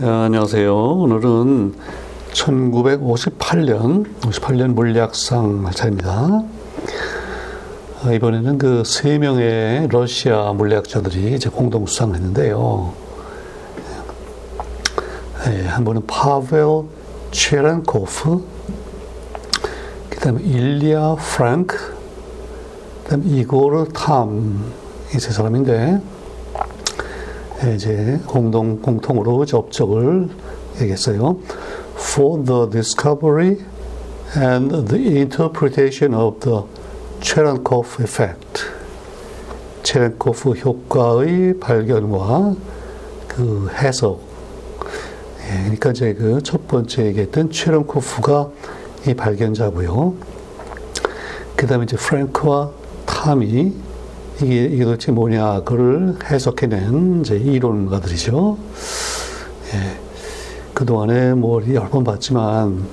[0.00, 0.74] 어, 안녕하세요.
[0.76, 1.74] 오늘은
[2.32, 6.42] 1958년, 58년 물리학상 차입니다.
[8.04, 12.92] 어, 이번에는 그 세 명의 러시아 물리학자들이 이제 공동 수상을 했는데요.
[15.46, 16.84] 네, 한 분은 파벨
[17.30, 18.44] 체렌코프,
[20.10, 21.76] 그 다음에 일리아 프랑크,
[23.04, 24.72] 그 다음에 이고르 탐,
[25.14, 26.00] 이 세 사람인데,
[27.74, 30.28] 이제 공동 공통으로 접촉을
[30.80, 31.38] 얘기했어요.
[31.94, 33.56] For the discovery
[34.36, 36.62] and the interpretation of the
[37.22, 38.64] Cherenkov effect.
[39.82, 42.54] 체렌코프 효과의 발견과
[43.28, 44.20] 그 해석.
[45.48, 48.50] 예, 그러니까 이제 그 첫 번째 얘기했던 체렌코프가
[49.06, 50.14] 이 발견자고요.
[51.54, 52.70] 그 다음에 이제 프랭크와
[53.06, 53.72] 탐이
[54.42, 58.58] 이게, 이게 도대체 뭐냐, 그를 해석해낸 이제 이론가들이죠.
[59.72, 59.98] 예.
[60.74, 62.84] 그동안에 뭐 여러 번 봤지만,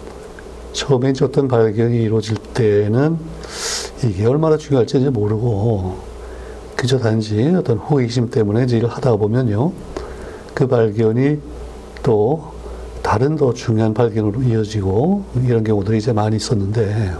[0.71, 3.17] 처음에 이제 어떤 발견이 이루어질 때는
[4.05, 5.97] 이게 얼마나 중요할지 이제 모르고,
[6.77, 9.73] 그저 단지 어떤 호기심 때문에 이제 일을 하다 보면요,
[10.53, 11.39] 그 발견이
[12.03, 12.53] 또
[13.01, 17.11] 다른 더 중요한 발견으로 이어지고, 이런 경우들이 이제 많이 있었는데,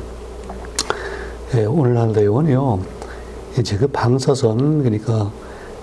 [1.55, 2.79] 예, 오늘 할 내용은요,
[3.57, 5.31] 이제 그 방사선 그러니까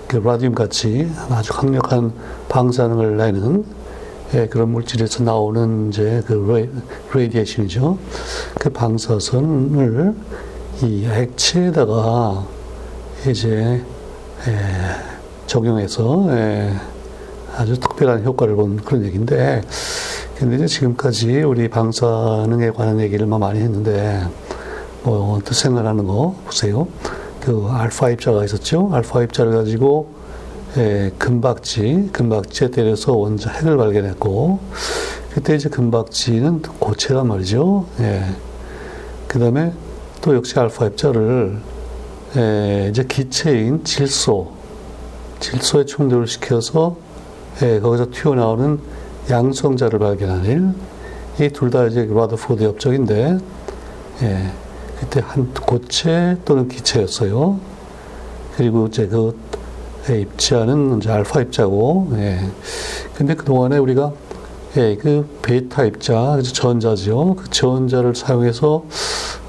[0.07, 2.11] 그 라디움 같이 아주 강력한
[2.49, 3.65] 방사능을 내는
[4.33, 6.69] 예, 그런 물질에서 나오는 이제 그 레,
[7.13, 7.97] radiation이죠.
[8.59, 10.15] 그 방사선을
[10.83, 12.45] 이 액체에다가
[13.29, 13.81] 이제
[14.47, 14.55] 예,
[15.47, 16.73] 적용해서 예,
[17.57, 19.61] 아주 특별한 효과를 본 그런 얘기인데,
[20.37, 24.23] 근데 이제 지금까지 우리 방사능에 관한 얘기를 많이 했는데,
[25.03, 26.87] 뭐, 또 생각나는 거 보세요.
[27.41, 28.89] 그 알파 입자가 있었죠.
[28.93, 30.21] 알파 입자를 가지고
[30.77, 34.59] 예, 금박지, 금박지에 때려서 원자 핵을 발견했고,
[35.33, 37.87] 그때 이제 금박지는 고체란 말이죠.
[37.99, 38.23] 예.
[39.27, 39.73] 그 다음에
[40.21, 41.59] 또 역시 알파 입자를
[42.37, 44.51] 예, 이제 기체인 질소,
[45.41, 46.95] 질소에 충돌을 시켜서
[47.61, 48.79] 예, 거기서 튀어나오는
[49.29, 50.75] 양성자를 발견하는
[51.39, 53.39] 이둘 다 이제 라더포드 협정인데,
[54.21, 54.51] 예,
[55.01, 57.59] 그때 한 고체 또는 기체였어요.
[58.55, 59.35] 그리고 이제 그
[60.07, 62.39] 입자는 이제 알파 입자고, 예.
[63.15, 64.13] 근데 그동안에 우리가
[64.77, 67.35] 예, 그 베타 입자, 전자죠.
[67.35, 68.85] 그 전자를 사용해서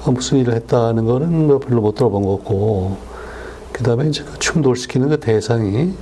[0.05, 2.97] 무슨 일을 했다는 거는 뭐 별로 못 들어본 거고,
[3.71, 5.93] 그 다음에 이제 그 충돌시키는 그 대상이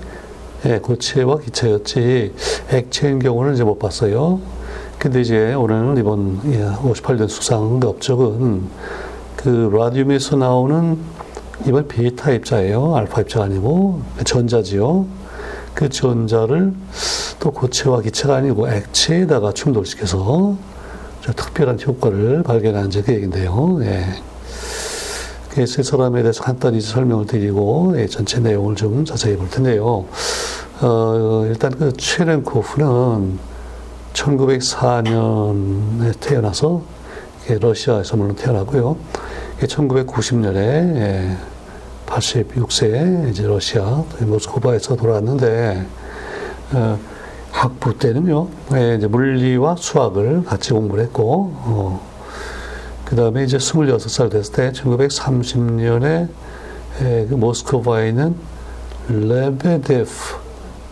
[0.66, 2.34] 예, 고체와 기체였지,
[2.72, 4.40] 액체인 경우는 이제 못 봤어요.
[4.98, 6.40] 근데 이제 오늘은 이번
[6.84, 8.70] 58년 예, 수상 업적은
[9.44, 11.00] 그 라디움에서 나오는
[11.66, 12.96] 이번 베타 입자예요.
[12.96, 15.08] 알파 입자가 아니고 전자지요.
[15.74, 16.74] 그 전자를
[17.40, 20.56] 또 고체와 기체가 아니고 액체에다가 충돌시켜서
[21.36, 23.80] 특별한 효과를 발견한 그 얘기인데요.
[23.82, 24.06] 예.
[25.50, 30.06] 그세 사람에 대해서 간단히 설명을 드리고 예, 전체 내용을 좀 자세히 볼 텐데요.
[30.82, 33.40] 어, 일단 그 최렌코프는
[34.14, 36.84] 1904년에 태어나서
[37.60, 38.98] 러시아에서 물론 태어나고요.
[39.68, 41.38] 1990년에
[42.06, 45.86] 86세에 이제 러시아 모스크바에서 돌아왔는데
[46.74, 47.00] 어,
[47.52, 52.02] 학부 때는요 예, 이제 물리와 수학을 같이 공부를 했고 어,
[53.06, 56.28] 그 다음에 이제 26살 됐을 때 1930년에
[57.02, 58.36] 예, 그 모스크바에 있는
[59.10, 60.12] 레베데프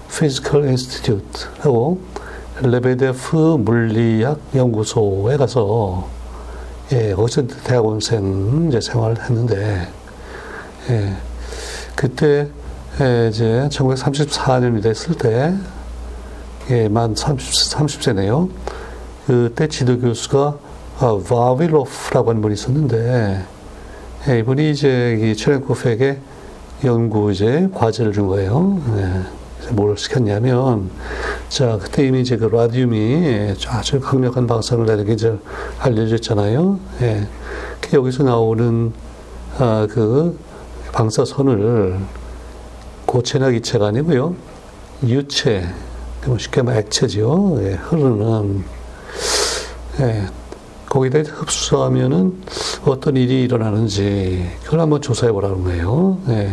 [0.10, 2.00] Physical Institute하고
[2.62, 6.19] 레베데프 물리학 연구소에 가서
[6.92, 9.88] 예, 거기서 대학원생 이제 생활을 했는데,
[10.90, 11.14] 예,
[11.96, 12.48] 그때,
[13.00, 15.54] 예, 이제 1934년이 됐을 때,
[16.72, 18.50] 예, 만 30, 30세네요.
[19.28, 20.58] 그때 지도 교수가
[21.02, 23.46] 아, 바빌로프라고 하는 분이 있었는데,
[24.28, 26.18] 예, 이분이 이제 이 체렌코프에게
[26.86, 28.82] 연구 이제 과제를 준 거예요.
[28.98, 29.39] 예.
[29.72, 30.90] 뭘 시켰냐면,
[31.50, 35.38] 자, 그때 이미 이제 그 라디움이 아주 강력한 방사를 내는 게 이제
[35.80, 36.80] 알려졌잖아요.
[37.02, 37.28] 예.
[37.82, 38.92] 그 여기서 나오는,
[39.58, 40.38] 아, 그
[40.92, 42.00] 방사선을
[43.06, 44.36] 고체나 기체가 아니고요.
[45.04, 45.68] 유체,
[46.26, 47.60] 뭐 쉽게 말해 액체죠.
[47.62, 48.64] 예, 흐르는,
[50.02, 50.28] 예,
[50.90, 52.34] 거기다 흡수하면은
[52.84, 56.20] 어떤 일이 일어나는지 그걸 한번 조사해 보라는 거예요.
[56.30, 56.50] 예.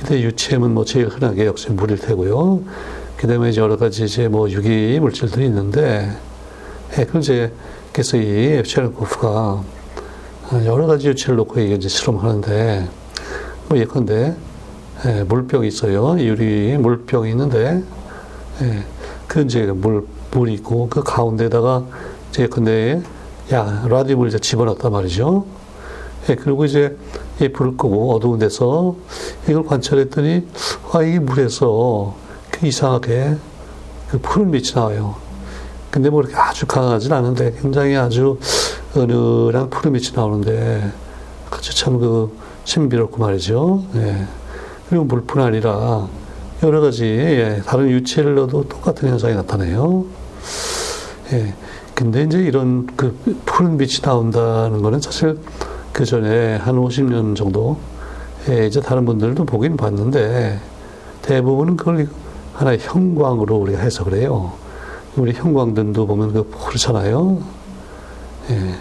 [0.00, 2.62] 근데 유체음은 뭐 제일 흔하게 역시 물일 테고요.
[3.16, 6.10] 그 다음에 여러 가지 이제 뭐 유기 물질들이 있는데,
[6.98, 7.52] 예, 그 이제,
[7.92, 9.62] 그래서 이 셰르코프가
[10.64, 12.88] 여러 가지 유체를 놓고 이제 실험하는데,
[13.68, 14.34] 뭐 예컨대,
[15.06, 16.18] 예, 물병이 있어요.
[16.18, 17.82] 유리 물병이 있는데,
[18.62, 18.84] 예,
[19.28, 21.84] 그 이제 물, 물이 있고 그 가운데다가
[22.50, 23.02] 근데
[23.52, 25.44] 야 라디움을 이제 집어넣었단 말이죠.
[26.28, 26.96] 예, 그리고 이제
[27.40, 28.94] 이 불을 끄고 어두운 데서
[29.48, 30.46] 이걸 관찰했더니
[30.92, 32.14] 아 이게 물에서
[32.50, 33.36] 그 이상하게
[34.08, 35.16] 그 푸른 빛이 나와요.
[35.90, 38.38] 근데 뭐 이렇게 아주 강하진 않은데 굉장히 아주
[38.96, 40.92] 은은한 푸른 빛이 나오는데
[41.50, 43.84] 아주 참그 신비롭고 말이죠.
[43.96, 44.26] 예.
[44.88, 46.08] 그리고 물뿐 아니라
[46.62, 50.04] 여러 가지 예, 다른 유체를 넣어도 똑같은 현상이 나타나요.
[51.32, 51.54] 예.
[52.00, 53.14] 근데 이제 이런 그
[53.44, 55.38] 푸른 빛이 나온다는 거는 사실
[55.92, 57.76] 그 전에 한 50년 정도
[58.48, 60.58] 예, 이제 다른 분들도 보긴 봤는데
[61.20, 62.08] 대부분은 그걸
[62.54, 64.54] 하나의 형광으로 우리가 해석을 해요.
[65.14, 67.42] 우리 형광등도 보면 그 그렇잖아요.
[68.48, 68.74] 예.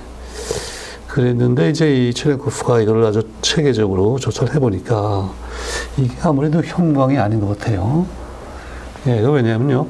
[1.10, 5.30] 그랬는데 이제 이 체레코프가 이걸 아주 체계적으로 조사를 해보니까
[5.98, 8.06] 이게 아무래도 형광이 아닌 것 같아요.
[9.07, 9.88] 예, 왜냐하면요.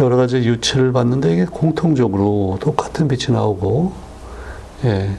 [0.00, 3.92] 여러 가지 유체를 봤는데 이게 공통적으로 똑같은 빛이 나오고,
[4.84, 5.10] 예.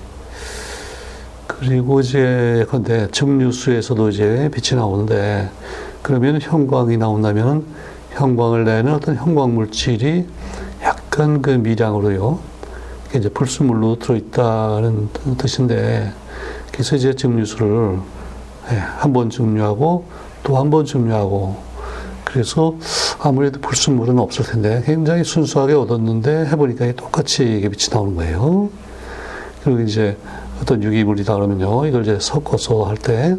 [1.47, 5.49] 그리고 이제 근데 증류수에서도 이제 빛이 나오는데
[6.01, 7.65] 그러면 형광이 나온다면
[8.11, 10.25] 형광을 내는 어떤 형광 물질이
[10.83, 12.39] 약간 그 미량으로요.
[13.15, 16.13] 이제 불순물로 들어있다는 뜻인데
[16.71, 17.97] 그래서 이제 증류수를
[18.71, 20.05] 예, 한번 증류하고
[20.43, 21.57] 또 한 번 증류하고
[22.23, 22.75] 그래서
[23.19, 28.69] 아무래도 불순물은 없을 텐데 굉장히 순수하게 얻었는데 해보니까 똑같이 이게 빛이 나오는 거예요.
[29.63, 30.17] 그리고 이제
[30.61, 33.35] 어떤 유기물이다 그러면요 이걸 이제 섞어서 할 때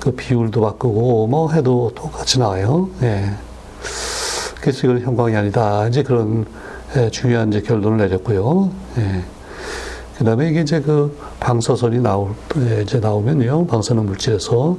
[0.00, 2.88] 그 비율도 바꾸고 뭐 해도 똑같이 나와요.
[3.02, 3.30] 예.
[4.60, 5.86] 그래서 이건 형광이 아니다.
[5.88, 6.46] 이제 그런
[6.96, 8.70] 예, 중요한 이제 결론을 내렸고요.
[8.96, 9.22] 예.
[10.16, 13.66] 그 다음에 이게 이제 그 방사선이 나올, 예, 이제 나오면요.
[13.66, 14.76] 방사능 물질에서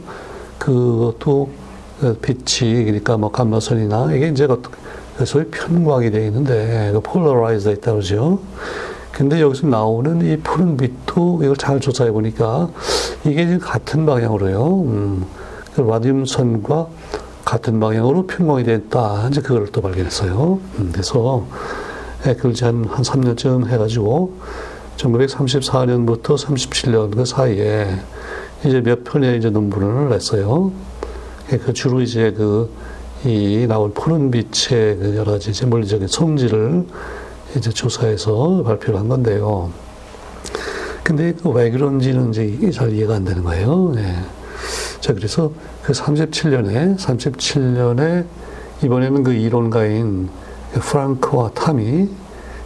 [0.57, 1.70] 그것도 그
[2.21, 8.39] 빛이, 그러니까 뭐 감마선이나 이게 이제 그 소위 편광이 되어 있는데, 그 polarize 있다 그러죠.
[9.12, 12.69] 근데 여기서 나오는 이 푸른 빛도 이걸 잘 조사해 보니까
[13.25, 14.81] 이게 같은 방향으로요.
[14.83, 15.25] 음,
[15.75, 16.88] 그 라디움 선과
[17.45, 19.27] 같은 방향으로 편광이 됐다.
[19.30, 20.59] 이제 그걸 또 발견했어요.
[20.80, 21.45] 음, 그래서
[22.25, 24.33] 예, 그걸 이제 한, 한 3년쯤 해가지고
[24.97, 27.88] 1934년부터 37년 그 사이에
[28.63, 30.71] 이제 몇 편의 이제 논문을 냈어요.
[31.51, 32.69] 예, 그 주로 이제 그,
[33.25, 36.86] 이 나온 푸른 빛의 그 여러 가지 이제 물리적인 성질을
[37.57, 39.71] 이제 조사해서 발표를 한 건데요.
[41.03, 43.92] 근데 왜 그런지는 이제 잘 이해가 안 되는 거예요.
[43.94, 44.15] 네.
[45.01, 45.51] 자, 그래서
[45.83, 48.25] 그 37년에, 37년에
[48.83, 50.30] 이번에는 그 이론가인
[50.74, 52.07] 프랑크와 타미,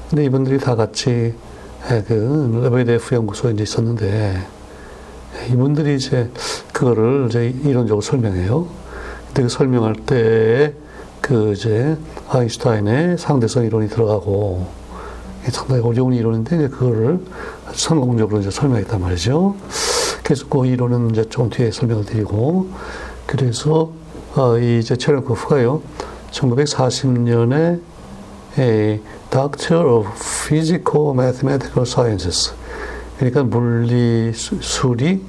[0.09, 1.33] 근데 이분들이 다 같이
[2.07, 4.45] 그 레베데프 연구소에 이제 있었는데
[5.51, 6.29] 이분들이 이제
[6.75, 8.67] 그거를 이제 이론적으로 설명해요.
[9.27, 10.85] 근데 그 설명할 때
[11.25, 11.97] 그 이제
[12.29, 14.67] 아인슈타인의 상대성 이론이 들어가고
[15.49, 17.19] 상당히 어려운 이론인데 이제 그거를
[17.73, 19.55] 성공적으로 이제 설명했단 말이죠.
[20.23, 22.69] 그래서 그 이론은 이제 좀 뒤에 설명을 드리고
[23.25, 23.91] 그래서
[24.35, 25.81] 어, 이 이제 체르코프가요
[26.29, 27.81] 1940년에
[28.59, 29.01] a
[29.31, 32.53] Doctor of Physical Mathematical Sciences
[33.17, 35.23] 그러니까 물리 수리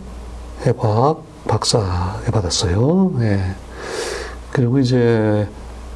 [0.76, 3.12] 과학 박사에 받았어요.
[3.20, 3.40] 예.
[4.52, 5.46] 그리고 이제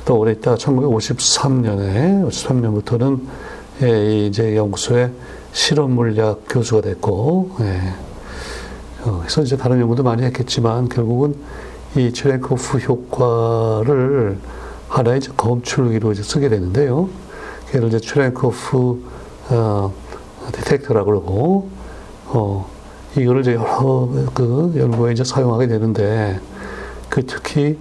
[0.05, 3.20] 또 오래 있다 1953년에 53년부터는
[3.82, 5.11] 예, 이제 연구소에
[5.53, 7.94] 실험 물리학 교수가 됐고 예.
[9.03, 11.34] 어, 그래서 이제 다른 연구도 많이 했겠지만 결국은
[11.96, 14.39] 이 체레코프 효과를
[14.89, 17.08] 하나의 이제 검출기로 이제 쓰게 되는데요.
[17.70, 19.03] 그를 이제 체레코프
[19.51, 19.93] 어,
[20.53, 21.70] 디텍터라고 그러고
[22.27, 22.70] 어,
[23.17, 26.40] 이거를 이제 여러 그 연구에 이제 사용하게 되는데
[27.08, 27.79] 그 특히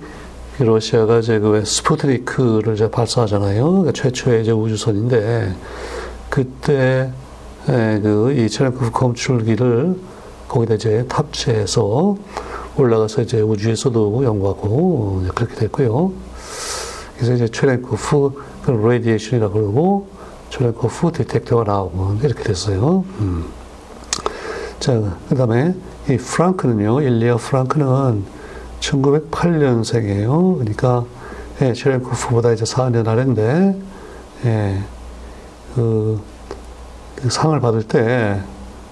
[0.57, 3.63] 러시아가 이제 그 스푸트니크를 이제 발사하잖아요.
[3.63, 5.55] 그러니까 최초의 이제 우주선인데
[6.29, 7.12] 그때
[7.65, 9.95] 그 이 체렌코프 검출기를
[10.48, 12.17] 거기다 이제 탑재해서
[12.77, 16.12] 올라가서 이제 우주에서도 연구하고 그렇게 됐고요.
[17.15, 18.32] 그래서 이제 체렌코프
[18.63, 20.07] 그 radiation이라고 그러고
[20.50, 23.05] 체렌코프 detector가 나오고 이렇게 됐어요.
[23.19, 23.59] 음.
[24.79, 25.75] 자, 그 다음에
[26.09, 28.24] 이 프랑크는요, 일리아 프랑크는
[28.79, 30.57] 1908년생이에요.
[30.59, 31.05] 그러니까,
[31.62, 33.77] 예, 체레코프보다 이제 4년 아래인데,
[34.45, 34.79] 예,
[35.75, 36.21] 그,
[37.17, 38.39] 그 상을 받을 때,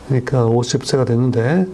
[0.08, 1.68] 그러니까 50세가 됐는데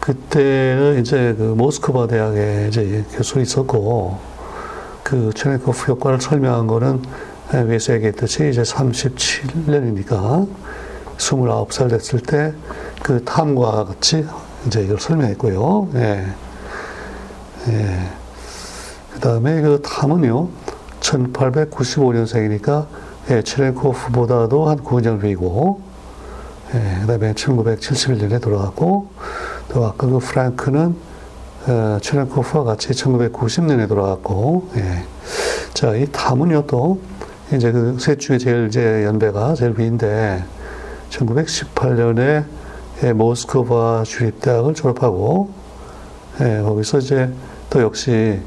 [0.00, 4.18] 그때는 이제 그 모스크바 대학에 이제 교수 있었고
[5.02, 7.02] 그 체네코프 효과를 설명한 거는
[7.66, 10.48] 위에서 얘기했듯이 이제 37년이니까
[11.18, 12.54] 29살 됐을 때
[13.04, 14.26] 그 탐과 같이
[14.66, 15.90] 이제 이걸 설명했고요.
[15.96, 16.26] 예.
[17.68, 18.10] 예.
[19.12, 20.48] 그 다음에 그 탐은요,
[21.00, 22.86] 1895년생이니까
[23.30, 25.82] 예, 체렌코프보다도 한 9년 후이고,
[26.74, 29.08] 예, 그 다음에 1971년에 돌아갔고,
[29.68, 30.96] 또 아까 그 프랑크는
[31.66, 35.04] 어, 체렌코프와 같이 1990년에 돌아갔고, 예.
[35.74, 37.00] 자, 이 탐은요, 또,
[37.52, 40.42] 이제 그 셋 중에 제일 이제 연배가 제일 위인데,
[41.10, 42.44] 1918년에
[43.04, 45.50] 예, 모스크바 주립대학을 졸업하고,
[46.40, 47.30] 예, 거기서 이제
[47.68, 48.40] 또 역시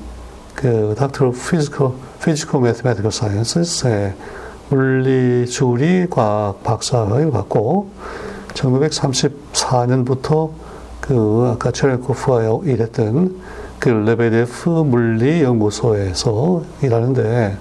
[0.56, 1.92] 그 doctor physical
[2.26, 4.16] physical mathematical science에
[4.70, 7.90] 물리 수리 과학 박사학위를 받고
[8.54, 10.50] 1934년부터
[11.02, 13.40] 그 아까 체렌코프가 일했던
[13.78, 17.56] 그 레베데프 물리 연구소에서 일하는데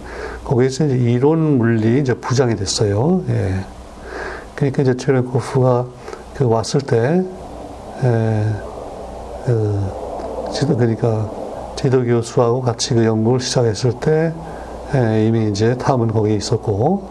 [0.45, 3.23] 거기에서 이제 이론 물리 이제 부장이 됐어요.
[3.29, 3.67] 예.
[4.55, 5.85] 그러니까 이제 체렌코프가
[6.37, 7.25] 그 왔을 때,
[8.05, 8.45] 에,
[9.47, 11.31] 그, 지도, 그러니까
[11.77, 14.35] 지도 교수하고 같이 그 연구를 시작했을 때
[14.95, 17.09] 에, 이미 이제 탐은 거기에 있었고,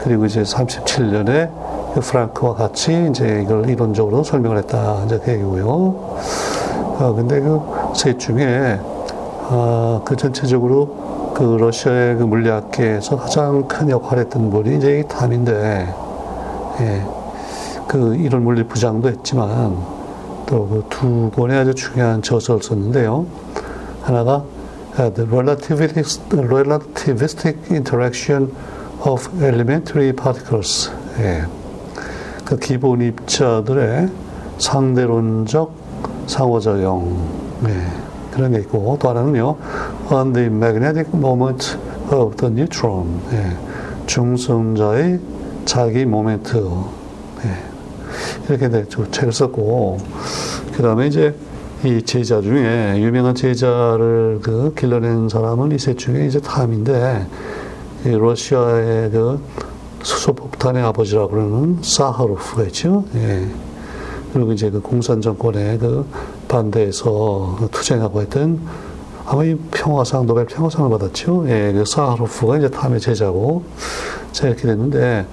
[0.00, 1.50] 그리고 이제 37년에
[1.94, 5.04] 그 프랑크와 같이 이제 이걸 이론적으로 설명을 했다.
[5.06, 5.66] 이제 그 얘기고요.
[5.68, 8.80] 어, 근데 그셋 중에,
[9.48, 15.88] 아, 그 전체적으로 그 러시아의 그 물리학계에서 가장 큰 역할을 했던 분이 이제 이 탐인데,
[16.80, 17.15] 예,
[17.88, 19.76] 그 이론 물리 부장도 했지만,
[20.46, 23.26] 또그두 권의 아주 중요한 저서를 썼는데요.
[24.02, 24.44] 하나가
[24.98, 28.52] uh, The Relativistic, Relativistic Interaction
[29.04, 30.90] of Elementary Particles.
[31.18, 31.44] 예.
[32.44, 34.08] 그 기본 입자들의
[34.58, 35.72] 상대론적
[36.28, 37.28] 상호작용.
[37.68, 37.86] 예.
[38.32, 39.56] 그런 게 있고, 또 하나는요,
[40.12, 41.76] On the Magnetic Moment
[42.12, 43.20] of the Neutron.
[43.32, 43.56] 예.
[44.06, 45.20] 중성자의
[45.64, 46.56] 자기 모멘트.
[47.44, 47.75] 예.
[48.48, 49.98] 이렇게 네, 책을 썼고,
[50.76, 51.34] 그 다음에 이제
[51.84, 57.26] 이 제자 중에 유명한 제자를 그 길러낸 사람은 이 셋 중에 이제 탐인데
[58.06, 59.40] 이 러시아의 그
[60.02, 63.04] 수소폭탄의 아버지라고 그러는 사하로프가 있죠.
[63.16, 63.46] 예.
[64.32, 66.06] 그리고 이제 그 공산 정권의 그
[66.48, 68.60] 반대에서 투쟁하고 했던
[69.26, 71.46] 아마 이 평화상 노벨 평화상을 받았죠.
[71.48, 73.64] 예, 그 사하로프가 이제 탐의 제자고
[74.32, 75.26] 자 이렇게 됐는데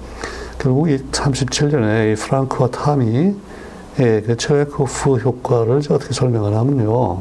[0.64, 3.36] 결국 이 37년에 이 프랑크와 탐이
[4.00, 7.20] 예, 그 체레코프 효과를 어떻게 설명을 하면요.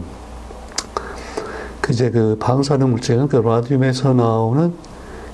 [1.82, 4.74] 그 이제 그 방사능 물질은 그 라디움에서 나오는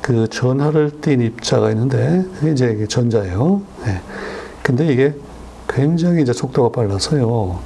[0.02, 3.62] 그 전하를 띤 입자가 있는데 그게 이제 전자예요.
[3.86, 4.02] 예.
[4.64, 5.14] 근데 이게
[5.68, 7.60] 굉장히 이제 속도가 빨라서요.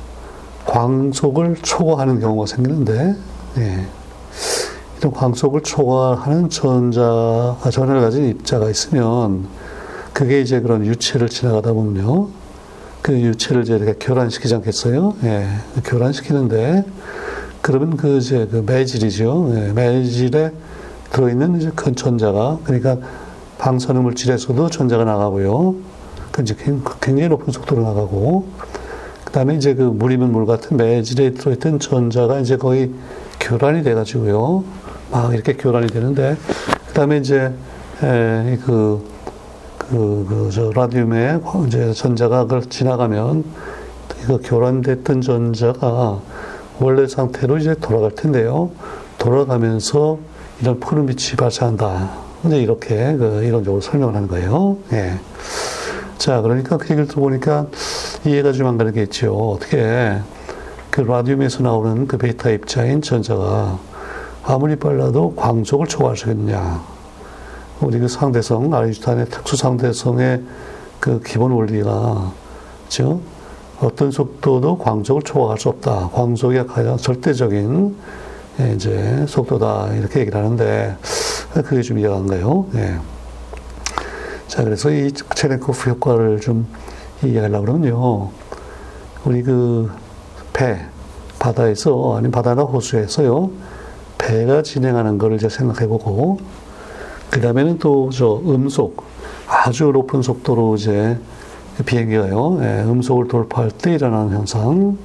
[0.65, 3.15] 광속을 초과하는 경우가 생기는데,
[3.59, 3.85] 예.
[4.97, 9.47] 이런 광속을 초과하는 전자, 아, 전하를 가진 입자가 있으면
[10.13, 12.29] 그게 이제 그런 유체를 지나가다 보면요.
[13.01, 15.15] 그 유체를 이제 이렇게 교란시키지 않겠어요?
[15.23, 15.47] 예.
[15.83, 16.85] 교란시키는데,
[17.61, 19.53] 그러면 그 이제 그 매질이죠.
[19.55, 19.73] 예.
[19.73, 20.51] 매질에
[21.11, 22.97] 들어있는 이제 큰 전자가, 그러니까
[23.57, 25.75] 방사능 물질에서도 전자가 나가고요.
[26.31, 26.55] 그 이제
[27.01, 28.47] 굉장히 높은 속도로 나가고,
[29.25, 32.91] 그 다음에 이제 그 물이면 물 같은 매질에 들어있던 전자가 이제 거의
[33.39, 34.63] 교란이 돼가지고요.
[35.11, 36.37] 막 이렇게 교란이 되는데,
[36.87, 37.51] 그 다음에 이제,
[38.03, 39.12] 에, 그,
[39.93, 43.43] 그, 그, 저, 라디움에 이제 전자가 그걸 지나가면,
[44.23, 46.19] 이거 교란됐던 전자가
[46.79, 48.71] 원래 상태로 이제 돌아갈 텐데요.
[49.19, 50.17] 돌아가면서
[50.59, 52.09] 이런 푸른 빛이 발생한다.
[52.47, 54.77] 이제 이렇게 그 이론적으로 설명을 하는 거예요.
[54.93, 55.13] 예.
[56.17, 57.67] 자, 그러니까 그 얘기를 들어보니까
[58.25, 59.35] 이해가 좀 안 가는 게 있죠.
[59.35, 60.17] 어떻게
[60.89, 63.77] 그 라디움에서 나오는 그 베타 입자인 전자가
[64.43, 66.92] 아무리 빨라도 광속을 초과할 수 있느냐.
[67.83, 70.41] 우리 그 상대성, 아인슈타인의 특수 상대성의
[71.01, 72.31] 그 기본 원리가,
[72.87, 73.19] 즉,
[73.81, 76.09] 어떤 속도도 광속을 초과할 수 없다.
[76.13, 77.95] 광속이 가장 절대적인
[78.61, 79.93] 예, 이제 속도다.
[79.95, 80.95] 이렇게 얘기를 하는데,
[81.65, 82.67] 그게 좀 이해가 안 가요.
[82.75, 82.95] 예.
[84.47, 86.67] 자, 그래서 이 체렌코프 효과를 좀
[87.23, 88.29] 이해하려고 그러면요.
[89.25, 89.91] 우리 그
[90.53, 90.79] 배,
[91.39, 93.51] 바다에서, 아니면 바다나 호수에서요.
[94.19, 96.39] 배가 진행하는 거를 이제 생각해 보고,
[97.33, 99.03] 그 다음에는 또 저 음속,
[99.47, 101.17] 아주 높은 속도로 이제
[101.83, 104.99] 비행기가요, 예, 음속을 돌파할 때 일어나는 현상,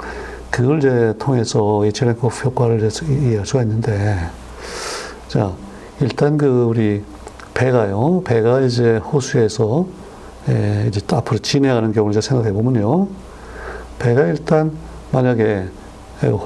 [0.50, 4.18] 그걸 이제 통해서 이 체렌코프 효과를 이해할 수가 있는데,
[5.28, 5.52] 자,
[6.02, 7.02] 일단 그 우리
[7.54, 9.86] 배가요, 배가 이제 호수에서
[10.50, 13.08] 예, 이제 앞으로 진행하는 경우를 이제 생각해 보면요,
[13.98, 14.72] 배가 일단
[15.12, 15.64] 만약에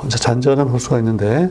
[0.08, 1.50] 잔잔한 호수가 있는데,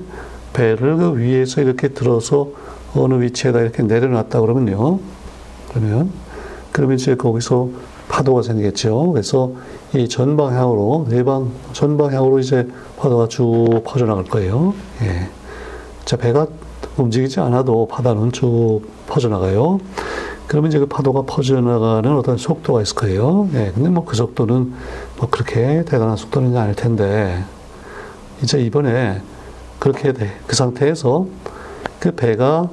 [0.54, 2.48] 배를 그 위에서 이렇게 들어서
[2.96, 5.00] 어느 위치에다 이렇게 내려놨다 그러면요.
[5.70, 6.12] 그러면,
[6.72, 7.70] 그러면 이제 거기서
[8.10, 9.12] 파도가 생기겠죠.
[9.14, 9.52] 그래서
[9.96, 12.68] 이 전방향으로, 내방, 전방향으로 이제
[12.98, 14.74] 파도가 쭉 퍼져나갈 거예요.
[15.02, 15.30] 예.
[16.04, 16.48] 자, 배가
[16.98, 19.80] 움직이지 않아도 바다는 쭉 퍼져나가요.
[20.48, 23.48] 그러면 이제 그 파도가 퍼져나가는 어떤 속도가 있을 거예요.
[23.54, 24.74] 예, 근데 뭐 그 속도는
[25.18, 27.46] 뭐 그렇게 대단한 속도는 아닐 텐데,
[28.44, 29.22] 이제 이번에
[29.80, 30.32] 그렇게 돼.
[30.48, 31.28] 그 상태에서
[32.02, 32.70] 그 배가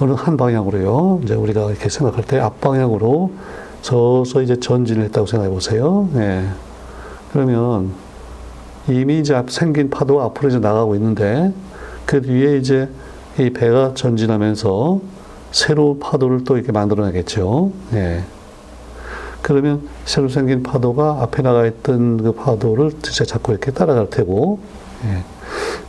[0.00, 1.20] 어느 한 방향으로요.
[1.24, 3.32] 이제 우리가 이렇게 생각할 때 앞방향으로
[3.82, 6.08] 서서 이제 전진을 했다고 생각해 보세요.
[6.16, 6.44] 예.
[7.32, 7.92] 그러면
[8.88, 11.52] 이미 이제 생긴 파도가 앞으로 이제 나가고 있는데
[12.04, 12.88] 그 뒤에 이제
[13.38, 15.00] 이 배가 전진하면서
[15.52, 17.72] 새로운 파도를 또 이렇게 만들어내겠죠.
[17.94, 18.24] 예.
[19.42, 24.58] 그러면 새로 생긴 파도가 앞에 나가 있던 그 파도를 진짜 자꾸 이렇게 따라갈 테고,
[25.04, 25.22] 예.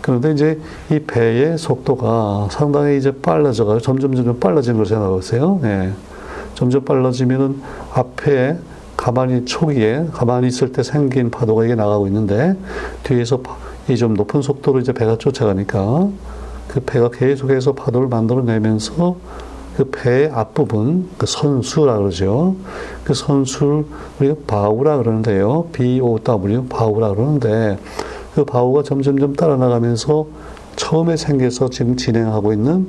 [0.01, 0.59] 그런데 이제
[0.91, 5.59] 이 배의 속도가 상당히 이제 빨라져가지고 점점 점점 빨라지는 걸 생각하고 있어요.
[5.63, 5.91] 예.
[6.55, 7.61] 점점 빨라지면은
[7.93, 8.57] 앞에
[8.95, 12.55] 가만히 초기에 가만히 있을 때 생긴 파도가 이게 나가고 있는데
[13.03, 13.41] 뒤에서
[13.89, 16.09] 이 좀 높은 속도로 이제 배가 쫓아가니까
[16.67, 19.15] 그 배가 계속해서 파도를 만들어내면서
[19.77, 22.55] 그 배의 앞부분, 그 선수라 그러죠.
[23.03, 23.85] 그 선수를
[24.19, 25.67] 우리가 바우라 그러는데요.
[25.71, 27.77] B-O-W, 바우라 그러는데
[28.38, 30.27] 그 바우가 점점점 따라 나가면서
[30.75, 32.88] 처음에 생겨서 지금 진행하고 있는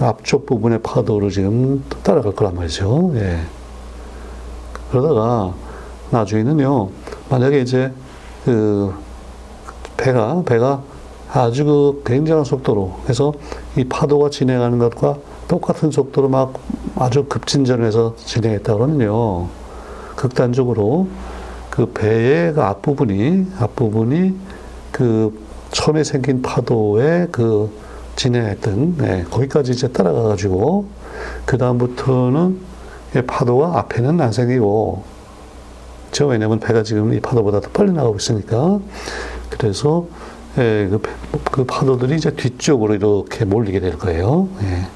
[0.00, 3.12] 앞쪽 부분의 파도를 지금 따라갈 거란 말이죠.
[3.14, 3.38] 예.
[4.90, 5.54] 그러다가
[6.10, 6.88] 나중에는요,
[7.30, 7.92] 만약에 이제
[8.44, 8.92] 그
[9.96, 10.82] 배가, 배가
[11.32, 13.32] 아주 그 굉장한 속도로 해서
[13.76, 16.54] 이 파도가 진행하는 것과 똑같은 속도로 막
[16.96, 19.46] 아주 급진전해서 진행했다 그러면요.
[20.16, 21.06] 극단적으로
[21.70, 24.57] 그 배의 그 앞부분이, 앞부분이
[24.98, 25.32] 그
[25.70, 27.70] 처음에 생긴 파도의 그
[28.16, 30.86] 진행했던, 네, 거기까지 이제 따라가가지고,
[31.46, 32.58] 그 다음부터는
[33.24, 35.04] 파도가 앞에는 안 생기고,
[36.10, 38.80] 저 왜냐면 배가 지금 이 파도보다 더 빨리 나가고 있으니까.
[39.50, 40.08] 그래서,
[40.58, 41.00] 예, 그,
[41.52, 44.48] 그, 파도들이 이제 뒤쪽으로 이렇게 몰리게 될 거예요.
[44.62, 44.88] 예.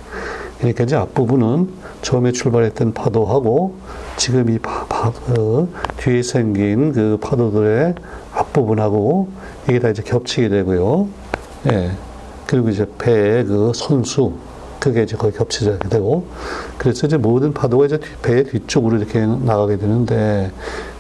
[0.59, 1.71] 그러니까 이제 앞부분은
[2.03, 3.77] 처음에 출발했던 파도하고
[4.17, 5.69] 지금 이 파, 파, 어,
[5.99, 7.95] 뒤에 생긴 그 파도들의
[8.35, 9.29] 앞 부분하고
[9.69, 11.09] 이게 다 이제 겹치게 되고요.
[11.71, 11.93] 예.
[12.47, 14.33] 그리고 이제 배의 그 선수,
[14.79, 16.27] 그게 이제 거의 겹치게 되고,
[16.77, 20.51] 그래서 이제 모든 파도가 이제 배의 뒤쪽으로 이렇게 나가게 되는데,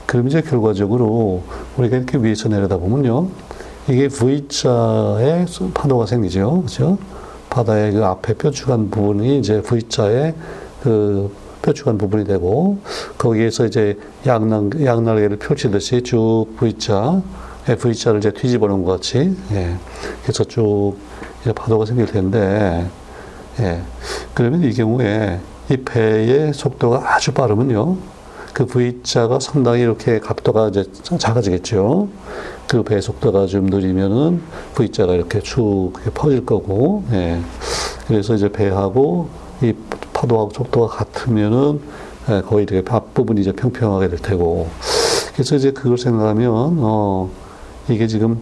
[0.06, 1.42] 그럼 이제 결과적으로
[1.76, 3.28] 우리가 이렇게 위에서 내려다 보면요.
[3.88, 6.62] 이게 V자의 파도가 생기죠.
[6.62, 6.98] 그죠?
[7.50, 10.34] 바다의 그 앞에 뾰족한 부분이 이제 V자의
[10.82, 11.30] 그
[11.62, 12.78] 뾰족한 부분이 되고,
[13.16, 17.22] 거기에서 이제 양날, 양날개를 펼치듯이 쭉 V자,
[17.80, 19.76] V자를 이제 뒤집어 놓은 것 같이, 예.
[20.22, 20.94] 그래서 쭉
[21.40, 22.86] 이제 파도가 생길 텐데,
[23.60, 23.80] 예.
[24.34, 25.38] 그러면 이 경우에
[25.70, 27.96] 이 배의 속도가 아주 빠르면요.
[28.52, 30.84] 그 V자가 상당히 이렇게 각도가 이제
[31.18, 32.08] 작아지겠죠.
[32.68, 34.42] 그 배의 속도가 좀 느리면은
[34.74, 37.40] V자가 이렇게 쭉 퍼질 거고, 예.
[38.08, 39.28] 그래서 이제 배하고
[39.62, 39.72] 이
[40.22, 41.80] 파도하고 속도가 같으면은
[42.30, 44.68] 예, 거의 이렇게 앞부분이 이제 평평하게 될 테고.
[45.34, 47.28] 그래서 이제 그걸 생각하면, 어,
[47.88, 48.38] 이게 지금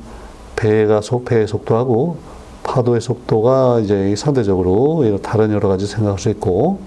[0.56, 2.18] 배가 속, 배의 속도하고
[2.62, 6.80] 파도의 속도가 이제 상대적으로 다른 여러 가지 생각할 수 있고,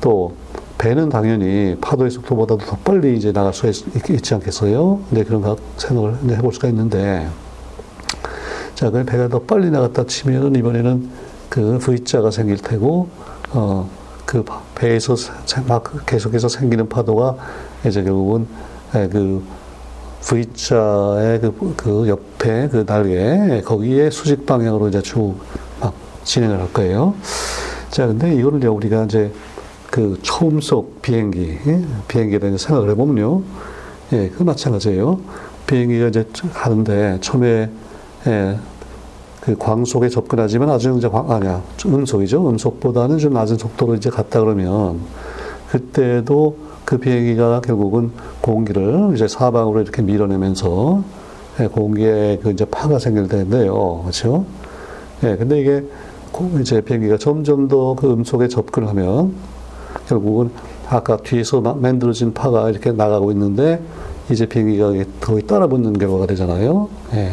[0.00, 0.32] 또
[0.78, 5.00] 배는 당연히 파도의 속도보다도 더 빨리 이제 나갈 수 있, 있지 않겠어요?
[5.10, 7.28] 네, 그런 생각을 해볼 수가 있는데,
[8.74, 11.10] 자, 그 배가 더 빨리 나갔다 치면은 이번에는
[11.50, 13.08] 그 V자가 생길 테고,
[13.52, 13.88] 어,
[14.24, 15.14] 그 배에서
[15.66, 17.36] 막 계속해서 생기는 파도가
[17.86, 18.46] 이제 결국은
[18.92, 19.42] 그
[20.22, 25.34] V자의 그, 그 옆에 그 날개, 거기에 수직 방향으로 이제 쭉
[25.80, 27.14] 막 진행을 할 거예요.
[27.90, 29.32] 자, 근데 이거를 우리가 이제
[29.90, 31.84] 그 초음속 비행기, 예?
[32.08, 33.42] 비행기에 대해서 생각을 해보면요.
[34.12, 35.20] 예, 그 마찬가지예요.
[35.66, 37.70] 비행기가 이제 하는데 처음에,
[38.26, 38.58] 예,
[39.44, 41.62] 그 광속에 접근하지만 아주 이제 광, 아니야.
[41.84, 42.48] 음속이죠.
[42.48, 45.00] 음속보다는 좀 낮은 속도로 이제 갔다 그러면
[45.70, 51.02] 그때도 그 비행기가 결국은 공기를 이제 사방으로 이렇게 밀어내면서
[51.60, 54.00] 예, 공기에 그 이제 파가 생길 텐데요.
[54.02, 54.44] 그렇죠?
[55.24, 55.84] 예, 근데 이게
[56.60, 59.34] 이제 비행기가 점점 더 그 음속에 접근을 하면
[60.08, 60.50] 결국은
[60.88, 63.80] 아까 뒤에서 만들어진 파가 이렇게 나가고 있는데
[64.30, 66.88] 이제 비행기가 거의 따라 붙는 결과가 되잖아요.
[67.14, 67.32] 예.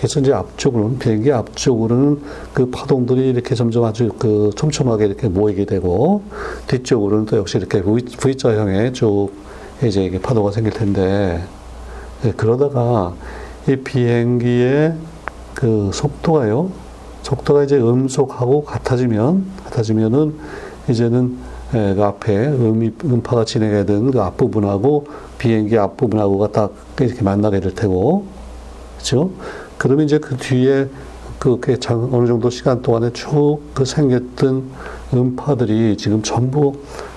[0.00, 2.22] 그래서 이제 앞쪽으로는 비행기 앞쪽으로는
[2.54, 6.22] 그 파동들이 이렇게 점점 아주 그 촘촘하게 이렇게 모이게 되고
[6.68, 9.28] 뒤쪽으로는 또 역시 이렇게 v, 자형의 쭉
[9.84, 11.44] 이제 이게 파도가 생길 텐데
[12.24, 13.12] 예, 그러다가
[13.68, 14.94] 이 비행기의
[15.52, 16.70] 그 속도가요
[17.22, 20.34] 속도가 이제 음속하고 같아지면 같아지면은
[20.88, 21.36] 이제는
[21.74, 28.24] 예, 그 앞에 음이 음파가 진행하던 그 앞부분하고 비행기 앞부분하고가 딱 이렇게 만나게 될 테고
[28.96, 29.30] 그렇죠?
[29.80, 30.88] 그러면 이제 그 뒤에
[31.38, 34.64] 그게 어느 정도 시간 동안에 쭉 그 생겼던
[35.14, 36.74] 음파들이 지금 전부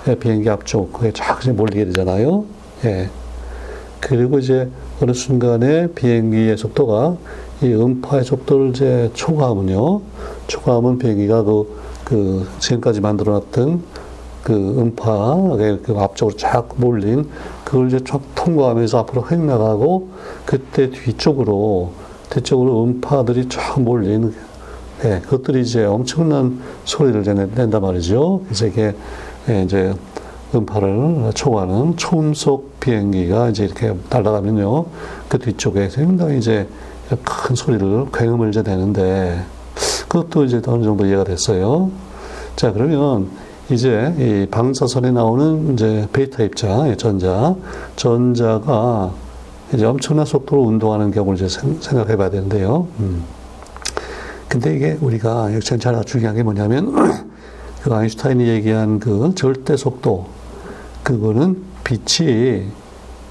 [0.08, 2.46] 예, 비행기 앞쪽 그게 쫙 이제 몰리게 되잖아요.
[2.86, 3.10] 예.
[4.00, 4.70] 그리고 이제
[5.02, 7.18] 어느 순간에 비행기의 속도가
[7.62, 10.00] 이 음파의 속도를 이제 초과하면요.
[10.46, 11.70] 초과하면 비행기가 그,
[12.06, 13.82] 그 지금까지 만들어놨던
[14.42, 17.28] 그 음파의 그 앞쪽으로 쫙 몰린
[17.62, 20.08] 그걸 이제 쫙 통과하면서 앞으로 휙 나가고
[20.46, 21.92] 그때 뒤쪽으로
[22.34, 24.34] 뒤쪽으로 음파들이 쫙 몰린
[25.04, 27.22] 예, 그것들이 이제 엄청난 소리를
[27.54, 28.42] 낸단 말이죠.
[28.44, 28.94] 그래서 이게
[29.48, 29.94] 예, 이제
[30.54, 34.86] 음파를 초과하는 초음속 비행기가 이제 이렇게 날아가면요.
[35.28, 36.68] 그 뒤쪽에 상당히 이제
[37.24, 39.42] 큰 소리를, 굉음을 이제 내는데
[40.08, 41.90] 그것도 이제 어느 정도 이해가 됐어요.
[42.56, 43.28] 자, 그러면
[43.70, 47.54] 이제 이 방사선에 나오는 이제 베이타 입자, 전자,
[47.96, 49.12] 전자가
[49.74, 52.86] 이제 엄청난 속도로 운동하는 경우를 이제 생각해 봐야 되는데요.
[53.00, 53.24] 음.
[54.48, 56.94] 근데 이게 우리가 역시 잘 중요한 게 뭐냐면
[57.82, 60.26] 그 아인슈타인이 얘기한 그 절대 속도
[61.02, 62.68] 그거는 빛이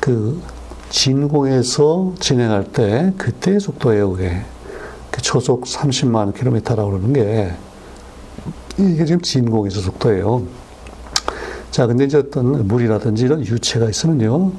[0.02, 0.42] 그
[0.90, 4.42] 진공에서 진행할 때 그때의 속도예요, 그게.
[5.10, 7.54] 그 초속 30만 킬로미터라고 그러는 게
[8.78, 10.44] 이게 지금 진공에서 속도예요.
[11.72, 14.52] 자, 근데 이제 어떤 물이라든지 이런 유체가 있으면요.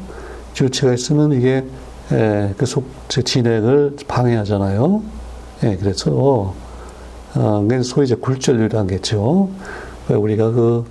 [0.63, 1.65] 유체가 있으면 이게
[2.13, 5.03] 에, 그 속, 진액을 방해하잖아요.
[5.65, 6.55] 예, 그래서,
[7.35, 9.49] 어, 소위 이제 굴절율이라는 게죠.
[10.09, 10.85] 우리가 그,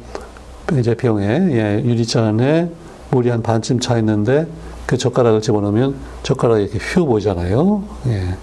[0.79, 2.69] 이제 병에, 예, 유리잔에
[3.11, 4.47] 물이 한 반쯤 차 있는데
[4.87, 7.83] 그 젓가락을 집어넣으면 젓가락이 이렇게 휘어 보이잖아요.
[8.07, 8.35] 예.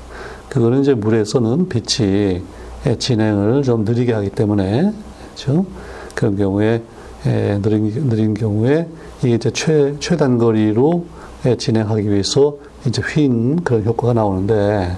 [0.48, 2.42] 그거는 이제 물에서는 빛이
[2.86, 4.92] 예, 진행을 좀 느리게 하기 때문에,
[5.34, 5.66] 그렇죠?
[6.14, 6.82] 그런 경우에,
[7.26, 8.86] 예, 느린, 느린 경우에
[9.22, 11.04] 이게 이제 최, 최단거리로
[11.46, 12.56] 예, 진행하기 위해서
[12.86, 14.96] 이제 휜 그런 효과가 나오는데,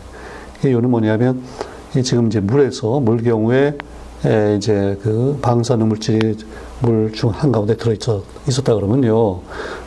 [0.65, 1.43] 이유는 뭐냐면,
[2.05, 3.77] 지금 이제 물에서, 물 경우에
[4.25, 6.37] 에 이제 그 방사능 물질이
[6.81, 9.41] 물 중 한 가운데 들어 있었, 있었다 그러면요.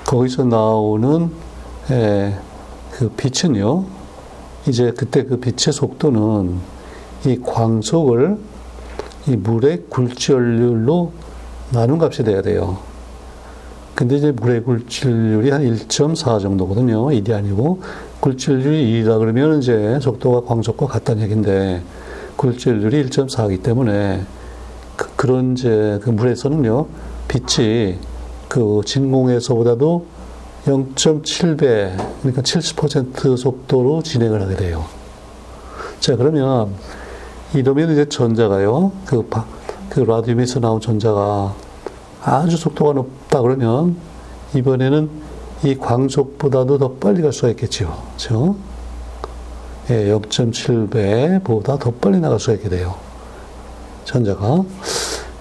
[0.05, 1.31] 거기서 나오는
[1.91, 2.33] 에,
[2.91, 3.85] 그 빛은요.
[4.67, 6.57] 이제 그때 그 빛의 속도는
[7.25, 8.37] 이 광속을
[9.27, 11.11] 이 물의 굴절률로
[11.71, 12.77] 나눈 값이 돼야 돼요.
[13.95, 17.05] 근데 이제 물의 굴절률이 한 1.4 정도거든요.
[17.05, 17.81] 1이 아니고
[18.19, 21.81] 굴절률이 2다 그러면 이제 속도가 광속과 같다는 얘기인데
[22.35, 24.21] 굴절률이 1.4이기 때문에
[24.97, 26.87] 그, 런 이제 그 물에서는요
[27.29, 27.97] 빛이
[28.49, 30.05] 그 진공에서보다도
[30.65, 34.85] 0.7배 그러니까 70% 속도로 진행을 하게 돼요.
[36.01, 36.73] 자 그러면
[37.53, 39.27] 이러면 이제 전자가요 그,
[39.89, 41.55] 그 라디움에서 나온 전자가
[42.25, 43.95] 아주 속도가 높다 그러면
[44.55, 45.09] 이번에는
[45.63, 48.03] 이 광속보다도 더 빨리 갈 수가 있겠죠.
[48.17, 48.55] 그렇죠?
[49.91, 52.95] 예, 0.7배보다 더 빨리 나갈 수가 있게 돼요.
[54.03, 54.63] 전자가.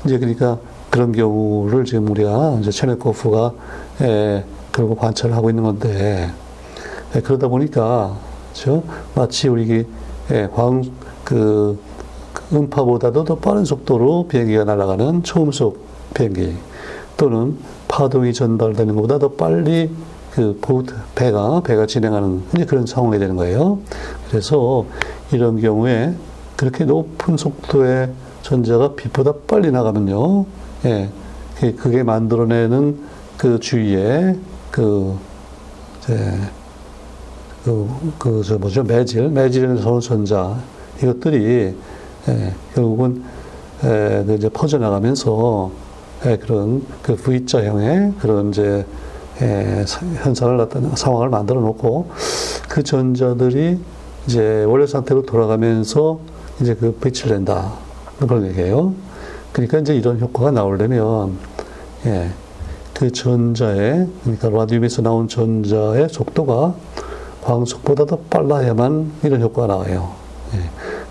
[0.05, 0.59] 이제 그러니까
[0.91, 3.53] 그런 경우를 지금 우리가 이제 체네코프가
[4.03, 6.31] 예, 그리고 관찰을 하고 있는 건데
[7.17, 8.17] 예, 그러다 보니까
[8.53, 8.83] 그렇죠?
[9.15, 9.87] 마치 우리
[10.31, 10.83] 예, 광,
[11.25, 11.79] 그,
[12.35, 15.79] 그 음파보다도 더 빠른 속도로 비행기가 날아가는 초음속
[16.13, 16.55] 비행기
[17.17, 17.57] 또는
[17.89, 19.91] 파동이 전달되는 것보다 더 빨리
[20.33, 23.79] 그 보트, 배가, 배가 진행하는 그런 상황이 되는 거예요.
[24.29, 24.85] 그래서
[25.31, 26.15] 이런 경우에
[26.57, 28.11] 그렇게 높은 속도의
[28.43, 30.45] 전자가 빛보다 빨리 나가면요.
[30.87, 31.09] 예.
[31.77, 32.99] 그게 만들어내는
[33.39, 34.37] 그 주위에
[34.71, 35.17] 그,
[36.03, 36.39] 이제,
[37.65, 38.83] 그, 그, 저 뭐죠?
[38.83, 40.59] 매질, 매질에서 전자,
[41.01, 41.75] 이것들이,
[42.29, 43.23] 예, 결국은,
[43.85, 45.85] 예, 그 이제 퍼져나가면서, 예,
[46.25, 48.87] 그런 그 V자형의 그런 이제
[49.43, 49.85] 예,
[50.23, 52.11] 현상을 나타내 상황을 만들어 놓고
[52.69, 53.79] 그 전자들이
[54.27, 56.21] 이제 원래 상태로 돌아가면서
[56.61, 57.73] 이제 그 빛을 낸다
[58.21, 58.95] 그런 얘기예요.
[59.53, 61.37] 그러니까 이제 이런 효과가 나오려면
[62.07, 62.31] 예,
[62.95, 66.75] 그 전자의 그러니까 라디움에서 나온 전자의 속도가
[67.43, 70.13] 광속보다 더 빨라야만 이런 효과가 나와요.
[70.55, 70.59] 예,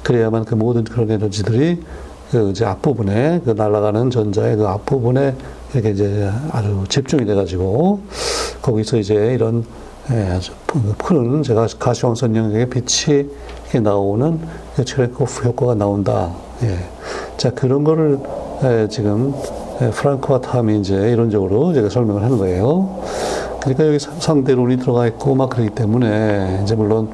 [0.01, 1.83] 그래야만 그 모든 그런 에너지들이
[2.33, 5.35] 그 이제 앞부분에 그 날아가는 전자의 그 앞부분에
[5.71, 7.99] 이렇게 이제 아주 집중이 돼가지고
[8.63, 9.63] 거기서 이제 이런
[10.09, 10.39] 예,
[10.97, 13.29] 푸는 제가 가시광선 영역의 빛이
[13.83, 14.39] 나오는
[14.83, 16.31] 체레코프 효과가 나온다.
[16.63, 16.79] 예.
[17.37, 18.17] 자 그런 거를
[18.63, 19.35] 예, 지금
[19.81, 22.99] 예, 프랑크와 탐이 이제 이론적으로 제가 설명을 하는 거예요.
[23.61, 27.09] 그러니까 여기 상대론이 들어가 있고 막 그러기 때문에 이제 물론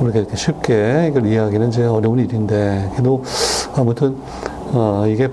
[0.00, 3.22] 우리가 이렇게 쉽게 이걸 이해하기는 이제 어려운 일인데 그래도
[3.76, 4.16] 아무튼
[4.74, 5.28] 어, 이게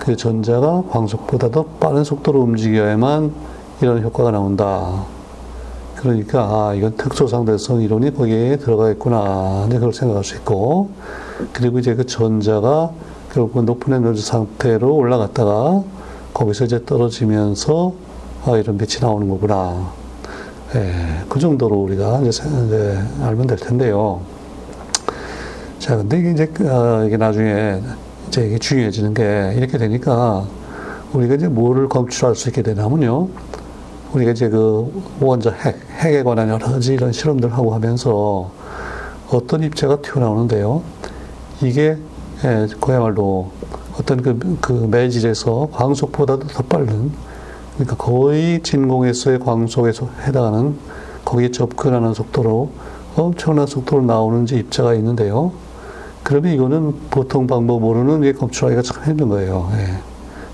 [0.00, 3.32] 그 전자가 광속보다 더 빠른 속도로 움직여야만
[3.80, 5.04] 이런 효과가 나온다.
[5.94, 9.66] 그러니까 아, 이건 특수상대성 이론이 거기에 들어가 있구나.
[9.68, 10.90] 네, 그걸 생각할 수 있고
[11.52, 12.90] 그리고 이제 그 전자가
[13.32, 15.84] 결국 높은 에너지 상태로 올라갔다가
[16.34, 17.92] 거기서 이제 떨어지면서
[18.44, 19.92] 아, 이런 빛이 나오는 거구나.
[20.74, 24.20] 예, 그 정도로 우리가 이제, 이제 알면 될 텐데요.
[25.78, 27.80] 자, 근데 이제, 어, 이게 나중에
[28.40, 30.46] 이게 중요해지는 게 이렇게 되니까
[31.12, 33.28] 우리가 이제 뭐를 검출할 수 있게 되냐면요.
[34.14, 38.50] 우리가 이제 그 원자 핵, 핵에 관한 여러 가지 이런 실험들 하고 하면서
[39.30, 40.82] 어떤 입자가 튀어나오는데요.
[41.62, 41.96] 이게
[42.44, 43.50] 예, 그야말로
[43.98, 47.12] 어떤 그, 그 매질에서 광속보다도 더 빠른
[47.74, 49.92] 그러니까 거의 진공에서의 광속에
[50.26, 50.76] 해당하는
[51.24, 52.70] 거기에 접근하는 속도로
[53.16, 55.52] 엄청난 속도로 나오는 입자가 있는데요.
[56.22, 59.70] 그러면 이거는 보통 방법으로는 검출하기가 참 힘든 거예요.
[59.74, 59.98] 예.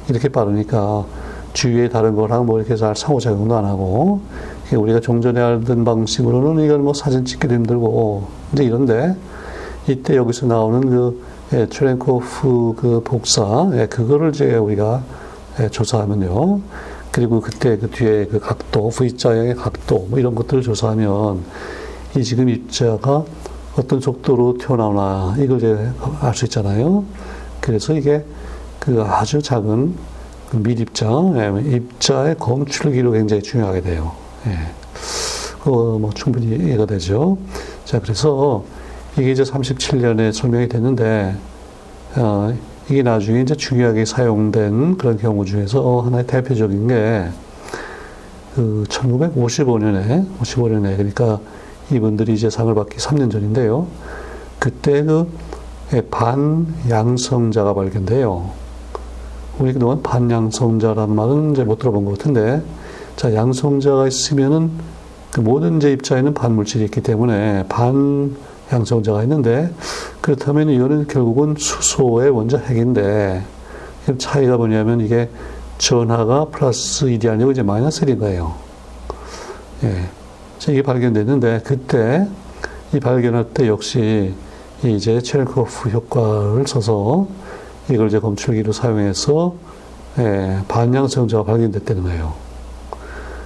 [0.09, 1.05] 이렇게 빠르니까
[1.53, 4.21] 주위에 다른 거랑 뭐 이렇게 잘 상호작용도 안 하고
[4.73, 9.17] 우리가 종전에 알던 방식으로는 이건 뭐 사진 찍기도 힘들고 이제 이런데
[9.89, 11.23] 이때 여기서 나오는 그
[11.55, 15.03] 예, 트렌코프 그 복사 예, 그거를 이제 우리가
[15.61, 16.61] 예, 조사하면요.
[17.11, 21.43] 그리고 그때 그 뒤에 그 각도 V자의 각도 뭐 이런 것들을 조사하면
[22.17, 23.25] 이 지금 입자가
[23.79, 27.05] 어떤 속도로 튀어나오나 이걸 이제 알 수 있잖아요.
[27.61, 28.25] 그래서 이게
[28.81, 29.95] 그 아주 작은
[30.51, 34.13] 그 밀입자, 예, 입자의 검출기로 굉장히 중요하게 돼요.
[34.47, 34.53] 예.
[35.59, 37.37] 그거 뭐 충분히 이해가 되죠.
[37.85, 38.65] 자, 그래서
[39.19, 41.35] 이게 이제 37년에 설명이 됐는데,
[42.17, 42.55] 어,
[42.89, 47.29] 이게 나중에 이제 중요하게 사용된 그런 경우 중에서 하나의 대표적인 게,
[48.55, 51.41] 그 1955년에, 55년에, 그러니까
[51.91, 53.87] 이분들이 이제 상을 받기 3년 전인데요.
[54.59, 55.31] 그때 그
[56.11, 58.51] 반양성자가 발견돼요.
[59.59, 62.63] 우리 그동안 반양성자라는 말은 이제 못 들어본 것 같은데,
[63.17, 64.71] 자, 양성자가 있으면은
[65.33, 69.73] 그 모든 제 입자에는 반물질이 있기 때문에 반양성자가 있는데,
[70.21, 73.43] 그렇다면 이거는 결국은 수소의 원자 핵인데,
[74.19, 75.29] 차이가 뭐냐면 이게
[75.79, 78.55] 전하가 플러스 1이 아니고 이제 마이너스 1인 거예요.
[79.85, 80.09] 예.
[80.71, 82.27] 이게 발견됐는데, 그때
[82.93, 84.35] 이 발견할 때 역시
[84.83, 87.27] 이제 체르코프 효과를 써서
[87.91, 89.55] 이걸 이제 검출기로 사용해서
[90.19, 92.35] 예, 반양성자가 발견됐다는 거예요.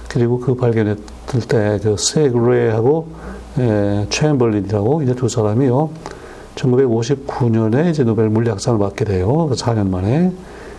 [0.09, 3.07] 그리고 그 발견했을 때그 세그레하고
[3.59, 5.89] 예, 챔벌린이라고 이제 두 사람이요.
[6.55, 9.49] 1959년에 이제 노벨 물리학상을 받게 돼요.
[9.51, 10.31] 4년 그 만에.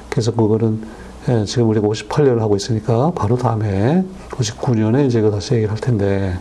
[0.09, 0.83] 그래서 그거는
[1.26, 6.38] 예, 지금 우리가 58년을 하고 있으니까 바로 다음에 59년에 이제 그 다시 얘기를 할 텐데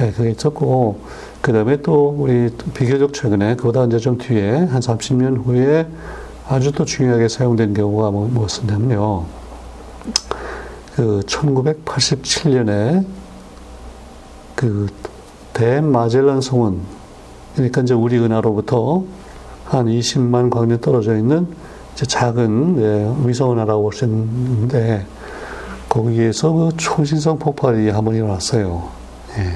[0.00, 1.00] 예, 그게 있었고
[1.42, 5.86] 그 다음에 또 우리 비교적 최근에 그보다 이제 좀 뒤에 한 30년 후에
[6.48, 9.26] 아주 또 중요하게 사용된 경우가 뭐, 무엇이냐면요.
[10.96, 13.04] 그 1987년에
[14.54, 14.86] 그
[15.52, 16.80] 대마젤란 성은
[17.54, 19.04] 그러니까 이제 우리 은하로부터
[19.66, 21.48] 한 20만 광년 떨어져 있는
[22.06, 25.04] 작은 네, 위성 은하라고 볼 수 있는데
[25.88, 28.88] 거기에서 그 초신성 폭발이 한번 일어났어요.
[29.38, 29.52] 예.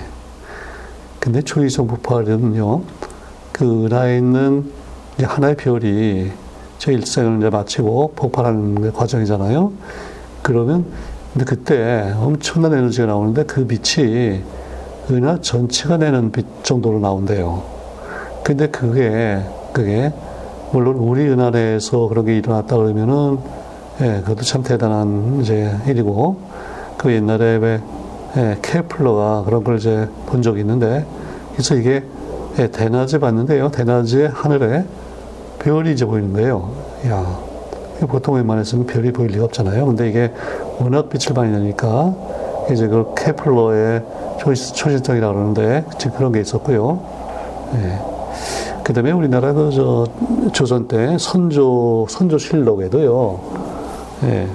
[1.21, 2.83] 근데 초이성 폭발은요,
[3.53, 4.71] 그 은하에 있는
[5.23, 6.33] 하나의 별이
[6.79, 9.73] 저 일생을 이제 마치고 폭발하는 과정이잖아요.
[10.43, 10.87] 그러면
[11.33, 14.43] 근데 그때 엄청난 에너지가 나오는데 그 빛이
[15.11, 17.63] 은하 전체가 내는 빛 정도로 나온대요.
[18.43, 19.41] 근데 그게
[19.73, 20.13] 그게
[20.73, 23.39] 물론 우리 은하 내에서 그런 게 일어났다 그러면은
[24.01, 26.39] 예, 그것도 참 대단한 이제 일이고
[26.97, 27.81] 그 옛날에 왜
[28.37, 31.05] 예, 케플러가 그런 걸 이제 본 적이 있는데,
[31.53, 32.03] 그래서 이게
[32.59, 33.71] 예, 대낮에 봤는데요.
[33.71, 34.85] 대낮에 하늘에
[35.59, 36.71] 별이 이제 보이는 거예요.
[37.09, 37.39] 야,
[38.09, 39.85] 보통 웬만해서는 별이 보일 리가 없잖아요.
[39.85, 40.33] 근데 이게
[40.81, 42.15] 워낙 빛을 많이 내니까
[42.71, 44.03] 이제 그 케플러의
[44.39, 47.01] 초신성이라고 그러는데 지금 그런 게 있었고요.
[47.75, 48.12] 예.
[48.85, 50.07] 그 다음에 우리나라 그 저
[50.53, 53.41] 조선 때 선조, 선조실록에도요,
[54.25, 54.49] 예.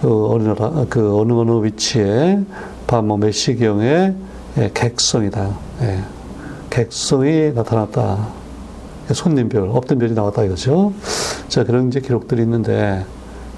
[0.00, 2.40] 그 어느 나라, 그 어느 어느 위치에
[2.86, 4.14] 밤뭐 몇 시경에
[4.58, 5.50] 예, 객성이다.
[5.82, 5.98] 예,
[6.70, 8.28] 객성이 나타났다.
[9.12, 10.92] 손님별, 없던 별이 나왔다 이거죠.
[11.48, 13.04] 자, 그런 이제 기록들이 있는데,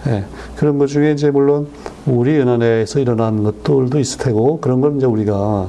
[0.07, 0.25] 예,
[0.57, 1.69] 그런 것 중에 이제 물론
[2.07, 5.69] 우리 연안에서 일어난 것들도 있을 테고, 그런 건 이제 우리가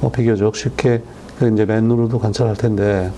[0.00, 1.02] 뭐 비교적 쉽게
[1.38, 3.10] 그 이제 맨눈으로도 관찰할 텐데,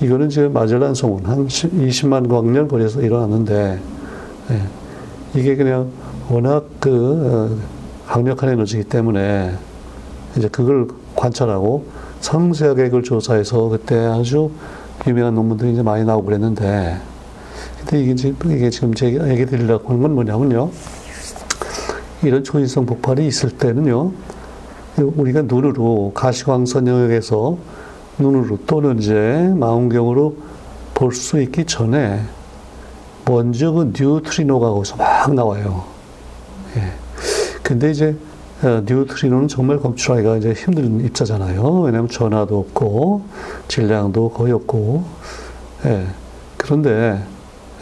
[0.00, 3.80] 이거는 지금 마젤란 송은 한 20만 광년 거리에서 일어났는데,
[4.50, 5.90] 예, 이게 그냥
[6.30, 9.52] 워낙 그, 어, 강력한 에너지이기 때문에
[10.36, 11.86] 이제 그걸 관찰하고
[12.20, 14.50] 상세하게 그걸 조사해서 그때 아주
[15.06, 16.96] 유명한 논문들이 이제 많이 나오고 그랬는데
[17.78, 20.70] 근데 이게 지금, 이게 지금 제가 얘기 드리려고 하는 건 뭐냐면요.
[22.22, 24.12] 이런 초인성 폭발이 있을 때는요.
[24.96, 27.56] 우리가 눈으로 가시광선 영역에서
[28.18, 30.36] 눈으로 또는 이제 망원경으로
[30.94, 32.20] 볼 수 있기 전에
[33.24, 35.84] 먼저 그 뉴트리노가 거기서 막 나와요.
[36.76, 36.82] 예.
[37.62, 38.16] 근데 이제
[38.62, 41.82] 어, 뉴트리노는 정말 검출하기가 이제 힘든 입자잖아요.
[41.82, 43.22] 왜냐하면 전하도 없고
[43.68, 45.04] 질량도 거의 없고.
[45.86, 46.06] 예.
[46.56, 47.22] 그런데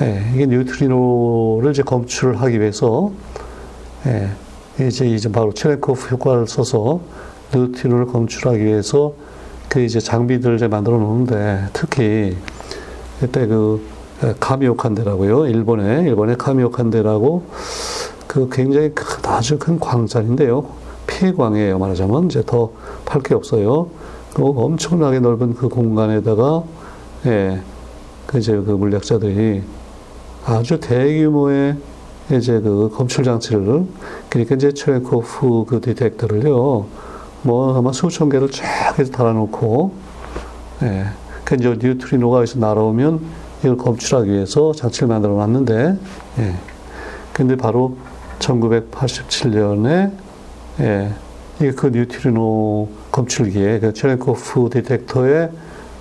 [0.02, 3.10] 예, 이게 뉴트리노를 이제 검출하기 위해서
[4.06, 4.28] 예,
[4.86, 7.00] 이제 이제 바로 체렌코프 효과를 써서
[7.54, 9.14] 뉴트리노를 검출하기 위해서
[9.68, 12.36] 그 이제 장비들을 이제 만들어 놓는데 특히
[13.20, 13.84] 그때 그
[14.40, 15.46] 카미오칸데라고요.
[15.48, 17.44] 일본에 일본의 카미오칸데라고
[18.26, 20.66] 그 굉장히 큰, 아주 큰 광산인데요.
[21.06, 21.78] 폐광이에요.
[21.78, 22.70] 말하자면 이제 더
[23.04, 23.88] 팔 게 없어요.
[24.34, 26.64] 그 엄청나게 넓은 그 공간에다가
[27.26, 27.60] 예,
[28.26, 29.62] 그 이제 그 물리학자들이
[30.44, 31.76] 아주 대규모의
[32.32, 33.86] 이제 그 검출 장치를
[34.28, 36.86] 그러니까 이제 체코프 그 디텍터를요
[37.46, 39.92] 뭐 아마 수천 개를 쫙 해서 달아놓고
[40.82, 41.06] 예,
[41.44, 43.20] 그 이제 뉴트리노가 여기서 날아오면
[43.60, 45.96] 이걸 검출하기 위해서 장치를 만들어 놨는데
[46.40, 46.54] 예,
[47.32, 47.96] 근데 바로
[48.40, 50.10] 1987년에
[50.80, 51.12] 예,
[51.60, 55.50] 이게 그 뉴트리노 검출기에 그 체렌코프 detector에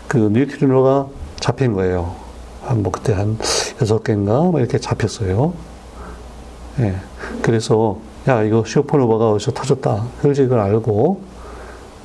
[0.07, 1.07] 그 뉴트리노가
[1.39, 2.15] 잡힌 거예요.
[2.63, 3.37] 한 뭐 그때 한
[3.79, 5.53] 여섯 개인가 뭐 이렇게 잡혔어요.
[6.79, 6.95] 예.
[7.43, 10.03] 그래서 야 이거 supernova가 어디서 터졌다.
[10.23, 11.34] 그래서 이걸 알고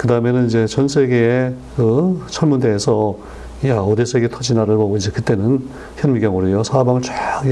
[0.01, 3.19] 그 다음에는 이제 전 세계의 그 천문대에서
[3.67, 7.43] 야 어디서 이게 터지나를 보고 이제 그때는 현미경으로요 사방을 쫙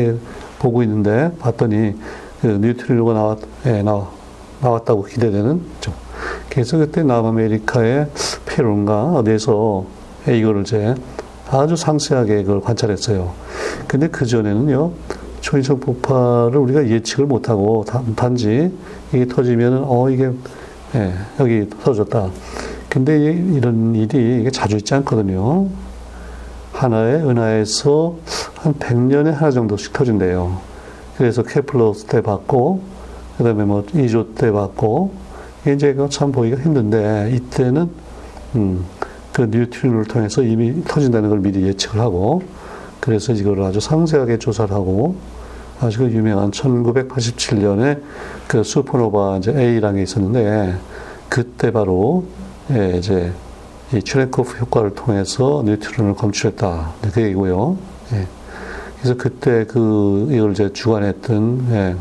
[0.58, 1.94] 보고 있는데 봤더니
[2.40, 4.08] 그 뉴트리노가 나왔 예, 나왔
[4.62, 5.92] 나왔다고 기대되는 좀.
[6.48, 8.08] 그래서 그때 남아메리카의
[8.46, 9.84] 페루인가 어디에서
[10.26, 10.94] 이거를 이제
[11.50, 13.30] 아주 상세하게 그걸 관찰했어요.
[13.86, 14.92] 근데 그 전에는요,
[15.42, 17.84] 초인성 폭발을 우리가 예측을 못하고
[18.16, 18.72] 단지
[19.12, 20.30] 이게 터지면은 어 이게
[20.94, 22.30] 예, 여기 터졌다.
[22.88, 25.68] 근데 이런 일이 자주 있지 않거든요.
[26.72, 28.16] 하나의 은하에서
[28.56, 30.60] 한 100년에 하나 정도씩 터진대요.
[31.16, 32.80] 그래서 케플러 때 받고,
[33.36, 35.12] 그 다음에 뭐 2조 때 받고,
[35.66, 37.90] 이제 참 보기가 힘든데, 이때는,
[38.54, 38.84] 음,
[39.38, 42.42] 그 뉴트리노를 통해서 이미 터진다는 걸 미리 예측을 하고
[42.98, 45.14] 그래서 이걸 아주 상세하게 조사를 하고
[45.80, 48.02] 아주 그 유명한 1987년에
[48.46, 50.78] 그 슈퍼노바 이제 A라는 게 있었는데
[51.28, 52.24] 그때 바로
[52.70, 53.32] 예, 이제
[53.94, 56.92] 이 추레코프 효과를 통해서 뉴트론을 검출했다.
[57.12, 57.76] 그 얘기고요.
[58.12, 58.26] 예.
[58.96, 61.96] 그래서 그때 그 이걸 이제 주관했던 예,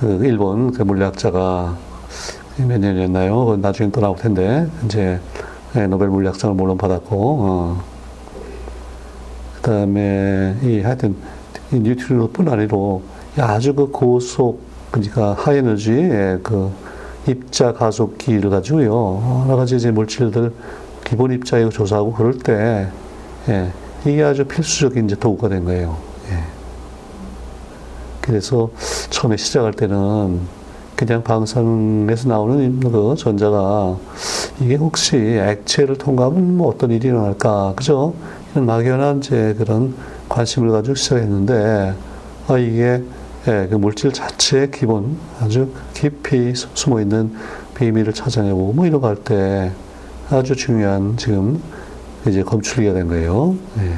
[0.00, 1.76] 그 일본 그 물리학자가
[2.66, 3.56] 몇 년이었나요?
[3.58, 5.20] 나중에 또 나올 텐데, 이제,
[5.76, 7.84] 예, 노벨 물리학상을 물론 받았고, 어.
[9.56, 11.14] 그 다음에, 이, 하여튼, 이
[11.72, 13.02] 뉴트리노 뿐 아니로,
[13.38, 16.70] 아주 그 고속, 그러니까 하에너지의 그
[17.26, 20.52] 입자 가속기를 가지고요, 여러 가지 이제 물질들
[21.04, 22.88] 기본 입자에 조사하고 그럴 때,
[23.48, 23.70] 예,
[24.06, 25.96] 이게 아주 필수적인 이제 도구가 된 거예요.
[26.30, 26.38] 예.
[28.20, 28.70] 그래서
[29.10, 30.40] 처음에 시작할 때는
[30.96, 33.96] 그냥 방사능에서 나오는 그 전자가
[34.60, 38.14] 이게 혹시 액체를 통과하면 뭐 어떤 일이 일어날까 그죠?
[38.52, 39.94] 이런 막연한 제 그런
[40.38, 41.94] 관심을 가지고 시작했는데
[42.46, 43.02] 아 이게
[43.48, 47.32] 예, 그 물질 자체의 기본 아주 깊이 숨어 있는
[47.74, 49.72] 비밀을 찾아내고 뭐 이런 거 할 때
[50.30, 51.60] 아주 중요한 지금
[52.26, 53.56] 이제 검출기가 된 거예요.
[53.80, 53.94] 예.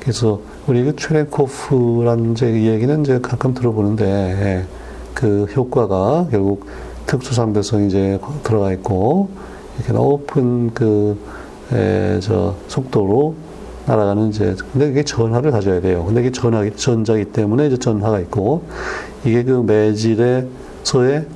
[0.00, 4.64] 그래서 우리 그 트렌코프라는 제 얘기는 이제 가끔 들어보는데 예.
[5.14, 6.66] 그 효과가 결국
[7.06, 9.30] 특수상대성이 이제 들어가 있고
[9.78, 11.18] 이렇게 높은 그,
[11.72, 13.34] 에, 저, 속도로
[13.86, 16.04] 날아가는 이제, 근데 이게 전하를 가져야 돼요.
[16.04, 18.64] 근데 이게 전하, 전자기 때문에 이제 전하가 있고,
[19.24, 21.26] 이게 그 매질에서의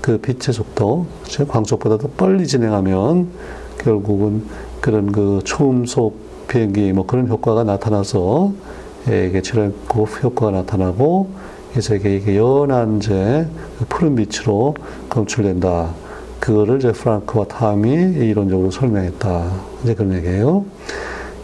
[0.00, 1.06] 그 빛의 속도,
[1.48, 3.28] 광속보다 더 빨리 진행하면
[3.78, 4.44] 결국은
[4.80, 8.52] 그런 그 초음속 비행기 뭐 그런 효과가 나타나서
[9.08, 11.30] 예, 이게 출혈고 효과가 나타나고
[11.70, 13.46] 그래서 이게 연한 이제
[13.88, 14.74] 푸른 빛으로
[15.08, 15.90] 검출된다.
[16.38, 19.50] 그거를 이제 프랑크와 탐이 이론적으로 설명했다.
[19.82, 20.64] 이제 그런 얘기예요.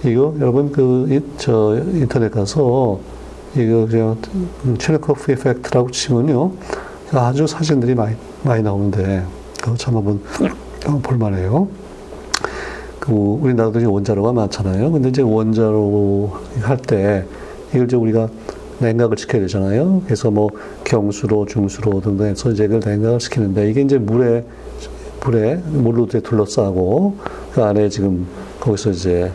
[0.04, 2.98] 이거 여러분 그 저 인터넷 가서
[3.54, 4.16] 이거 그냥
[4.78, 6.52] 체르코프 이펙트라고 치면요
[7.12, 9.24] 아주 사진들이 많이 많이 나오는데
[9.60, 10.20] 그거 참 한번
[11.02, 11.68] 볼만해요.
[12.98, 14.92] 그 우리나라도 원자로가 많잖아요.
[14.92, 17.24] 근데 이제 원자로 할 때
[17.70, 18.28] 이걸 이제 우리가
[18.78, 20.02] 냉각을 시켜야 되잖아요.
[20.04, 20.48] 그래서 뭐
[20.84, 24.44] 경수로, 중수로 등등 해서 이제 그걸 냉각을 시키는데 이게 이제 물에,
[25.24, 27.16] 물에, 물로 둘러싸고
[27.52, 28.26] 그 안에 지금
[28.60, 29.30] 거기서 이제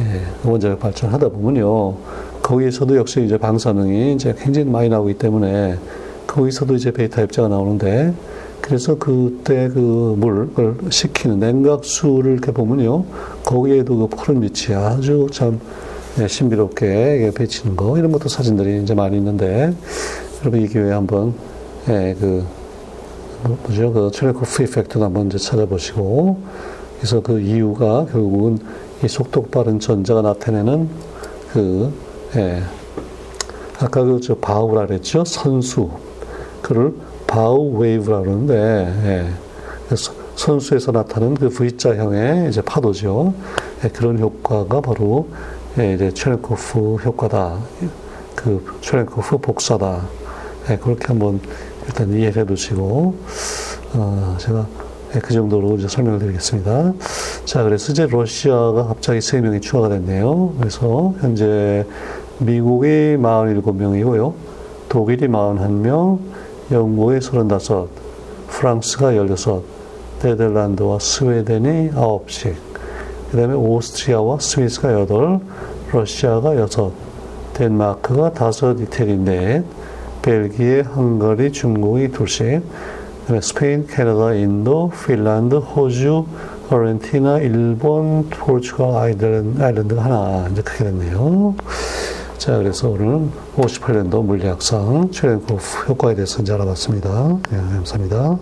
[0.00, 1.94] 예, 원자력 발전하다 보면요.
[2.42, 5.76] 거기에서도 역시 이제 방사능이 이제 굉장히 많이 나오기 때문에
[6.26, 8.14] 거기서도 이제 베타 입자가 나오는데
[8.60, 10.48] 그래서 그때 그 물을
[10.90, 13.04] 식히는 냉각수를 이렇게 보면요.
[13.44, 15.60] 거기에도 그 푸른 빛이 아주 참
[16.18, 19.72] 예, 신비롭게 배치는 거 이런 것도 사진들이 이제 많이 있는데
[20.40, 21.34] 여러분 이 기회에 한번
[21.88, 22.44] 예, 그
[23.44, 26.38] 뭐- 뭐죠 그 체르코프 이펙트도 한번 이제 찾아보시고
[26.98, 28.58] 그래서 그 이유가 결국은
[29.02, 30.88] 이 속도 빠른 전자가 나타내는
[31.52, 31.92] 그
[32.36, 32.62] 예,
[33.78, 35.90] 아까 그 저 bow라 그랬죠 선수
[36.62, 36.94] 그를
[37.26, 38.54] bow wave라 그러는데
[39.04, 39.26] 예,
[39.86, 43.34] 그래서 선수에서 나타나는 그 V자형의 이제 파도죠.
[43.84, 45.28] 예, 그런 효과가 바로
[45.78, 47.58] 예, 이제 체렌코프 효과다.
[48.34, 50.02] 그 체렌코프 복사다.
[50.70, 51.40] 예, 그렇게 한번
[51.86, 53.14] 일단 이해해 두시고
[53.94, 54.66] 어, 제가
[55.14, 56.92] 예, 그 정도로 이제 설명을 드리겠습니다.
[57.44, 60.54] 자, 그래서 이제 러시아가 갑자기 세 명이 추가가 됐네요.
[60.58, 61.84] 그래서 현재
[62.38, 62.86] 미국이
[63.18, 64.32] 47명이고요.
[64.88, 66.18] 독일이 41명,
[66.70, 67.88] 영국이 35,
[68.48, 69.64] 프랑스가 16,
[70.22, 72.54] 네덜란드와 스웨덴이 9씩,
[73.30, 75.40] 그 다음에 오스트리아와 스위스가 8,
[75.92, 76.92] 러시아가 6,
[77.54, 79.62] 덴마크가 5, 이태리 4,
[80.22, 82.62] 벨기에, 헝가리, 중국이 2씩, 그다음에
[83.40, 86.24] 스페인, 캐나다, 인도, 핀란드, 호주,
[86.70, 91.54] 아르헨티나, 일본, 포르투갈, 아이슬란드, 아일랜드가 하나 이제 크게 됐네요.
[92.38, 97.38] 자, 그래서 오늘은 58년도 물리학상 최렌코프 효과에 대해서 이제 알아봤습니다.
[97.50, 98.38] 네, 감사합니다.